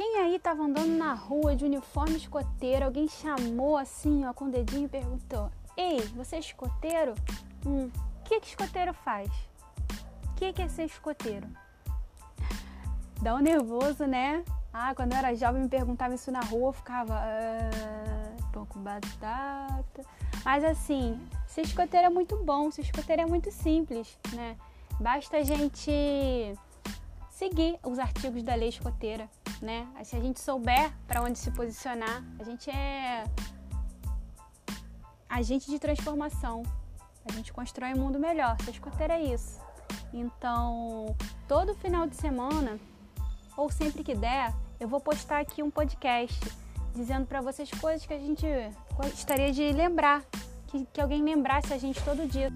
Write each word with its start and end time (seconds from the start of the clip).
Quem 0.00 0.16
aí 0.16 0.36
estava 0.36 0.62
andando 0.62 0.96
na 0.96 1.12
rua 1.12 1.54
de 1.54 1.66
uniforme 1.66 2.16
escoteiro, 2.16 2.86
alguém 2.86 3.06
chamou 3.06 3.76
assim, 3.76 4.24
ó, 4.24 4.32
com 4.32 4.46
o 4.46 4.50
dedinho 4.50 4.86
e 4.86 4.88
perguntou: 4.88 5.50
Ei, 5.76 6.00
você 6.16 6.36
é 6.36 6.38
escoteiro? 6.38 7.14
Hum, 7.66 7.90
o 8.18 8.22
que, 8.24 8.40
que 8.40 8.46
escoteiro 8.46 8.94
faz? 8.94 9.28
O 10.24 10.34
que, 10.36 10.54
que 10.54 10.62
é 10.62 10.68
ser 10.68 10.84
escoteiro? 10.84 11.46
Dá 13.20 13.34
um 13.34 13.40
nervoso, 13.40 14.06
né? 14.06 14.42
Ah, 14.72 14.94
quando 14.94 15.12
eu 15.12 15.18
era 15.18 15.34
jovem 15.34 15.64
me 15.64 15.68
perguntava 15.68 16.14
isso 16.14 16.32
na 16.32 16.40
rua, 16.40 16.70
eu 16.70 16.72
ficava. 16.72 17.16
Ah, 17.16 18.50
pão 18.54 18.64
com 18.64 18.80
batata. 18.80 20.02
Mas 20.42 20.64
assim, 20.64 21.20
ser 21.46 21.60
escoteiro 21.60 22.06
é 22.06 22.10
muito 22.10 22.42
bom, 22.42 22.70
ser 22.70 22.80
escoteiro 22.80 23.20
é 23.20 23.26
muito 23.26 23.50
simples, 23.50 24.18
né? 24.32 24.56
Basta 24.98 25.36
a 25.36 25.42
gente 25.42 26.54
seguir 27.28 27.78
os 27.82 27.98
artigos 27.98 28.42
da 28.42 28.54
lei 28.54 28.70
escoteira, 28.70 29.28
né? 29.60 29.86
Se 30.04 30.16
a 30.16 30.20
gente 30.20 30.40
souber 30.40 30.92
para 31.06 31.22
onde 31.22 31.38
se 31.38 31.50
posicionar, 31.50 32.24
a 32.38 32.44
gente 32.44 32.70
é 32.70 33.24
agente 35.28 35.70
de 35.70 35.78
transformação. 35.78 36.62
A 37.28 37.32
gente 37.32 37.52
constrói 37.52 37.94
um 37.94 37.98
mundo 37.98 38.18
melhor. 38.18 38.56
Ser 38.64 38.70
escoteiro 38.70 39.12
é 39.12 39.22
isso. 39.22 39.60
Então, 40.12 41.14
todo 41.46 41.74
final 41.74 42.06
de 42.06 42.16
semana, 42.16 42.78
ou 43.56 43.70
sempre 43.70 44.02
que 44.02 44.14
der, 44.14 44.52
eu 44.78 44.88
vou 44.88 45.00
postar 45.00 45.40
aqui 45.40 45.62
um 45.62 45.70
podcast 45.70 46.40
dizendo 46.94 47.26
para 47.26 47.40
vocês 47.40 47.70
coisas 47.70 48.04
que 48.04 48.12
a 48.12 48.18
gente 48.18 48.46
gostaria 48.96 49.52
de 49.52 49.72
lembrar, 49.72 50.22
que, 50.66 50.86
que 50.92 51.00
alguém 51.00 51.22
lembrasse 51.22 51.72
a 51.72 51.78
gente 51.78 52.02
todo 52.02 52.26
dia. 52.26 52.52